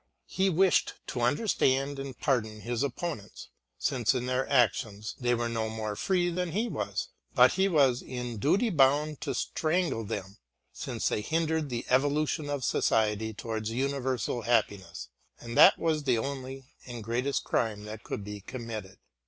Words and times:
He 0.25 0.49
wished 0.49 0.95
to 1.05 1.21
understand 1.21 1.99
and 1.99 2.19
pardon 2.19 2.61
his 2.61 2.81
opponents, 2.81 3.49
since 3.77 4.15
in 4.15 4.25
their 4.25 4.49
actions 4.51 5.13
they 5.19 5.35
were 5.35 5.47
no 5.47 5.69
more 5.69 5.95
free 5.95 6.31
than 6.31 6.53
he 6.53 6.67
was, 6.67 7.09
but 7.35 7.53
he 7.53 7.67
was 7.67 8.01
in 8.01 8.39
duty 8.39 8.71
bound 8.71 9.21
to 9.21 9.35
strangle 9.35 10.03
them 10.03 10.37
since 10.73 11.07
they 11.09 11.21
hindered 11.21 11.69
the 11.69 11.85
evolution 11.87 12.49
of 12.49 12.63
society 12.63 13.31
towards 13.31 13.69
universal 13.69 14.41
happiness, 14.41 15.09
and 15.39 15.55
that 15.55 15.77
was 15.77 16.01
the 16.01 16.17
only 16.17 16.65
and 16.87 17.03
greatest 17.03 17.43
crime 17.43 17.83
that 17.83 18.03
could 18.03 18.23
be 18.23 18.41
committed. 18.41 18.97